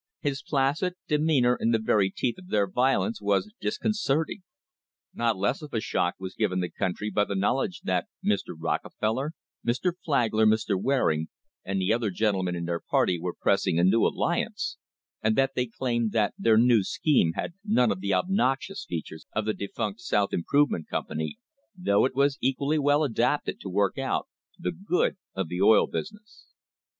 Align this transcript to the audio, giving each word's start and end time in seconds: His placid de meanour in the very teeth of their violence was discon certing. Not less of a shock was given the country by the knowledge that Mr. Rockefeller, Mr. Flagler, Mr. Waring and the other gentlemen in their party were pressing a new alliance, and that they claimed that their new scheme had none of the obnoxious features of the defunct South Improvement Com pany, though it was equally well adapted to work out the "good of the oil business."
His 0.21 0.41
placid 0.41 0.95
de 1.07 1.19
meanour 1.19 1.55
in 1.61 1.69
the 1.69 1.77
very 1.77 2.09
teeth 2.09 2.39
of 2.39 2.47
their 2.47 2.65
violence 2.65 3.21
was 3.21 3.53
discon 3.61 3.91
certing. 3.95 4.41
Not 5.13 5.37
less 5.37 5.61
of 5.61 5.75
a 5.75 5.79
shock 5.79 6.15
was 6.17 6.33
given 6.33 6.59
the 6.59 6.71
country 6.71 7.11
by 7.11 7.23
the 7.25 7.35
knowledge 7.35 7.81
that 7.81 8.07
Mr. 8.25 8.55
Rockefeller, 8.57 9.33
Mr. 9.63 9.91
Flagler, 10.03 10.47
Mr. 10.47 10.69
Waring 10.75 11.27
and 11.63 11.79
the 11.79 11.93
other 11.93 12.09
gentlemen 12.09 12.55
in 12.55 12.65
their 12.65 12.79
party 12.79 13.19
were 13.19 13.35
pressing 13.39 13.77
a 13.77 13.83
new 13.83 14.03
alliance, 14.03 14.77
and 15.21 15.35
that 15.35 15.53
they 15.53 15.67
claimed 15.67 16.13
that 16.13 16.33
their 16.35 16.57
new 16.57 16.83
scheme 16.83 17.33
had 17.33 17.53
none 17.63 17.91
of 17.91 17.99
the 17.99 18.11
obnoxious 18.11 18.83
features 18.89 19.27
of 19.33 19.45
the 19.45 19.53
defunct 19.53 19.99
South 20.01 20.33
Improvement 20.33 20.87
Com 20.89 21.05
pany, 21.05 21.33
though 21.77 22.05
it 22.05 22.15
was 22.15 22.39
equally 22.41 22.79
well 22.79 23.03
adapted 23.03 23.59
to 23.59 23.69
work 23.69 23.99
out 23.99 24.27
the 24.57 24.71
"good 24.71 25.17
of 25.35 25.47
the 25.47 25.61
oil 25.61 25.85
business." 25.85 26.47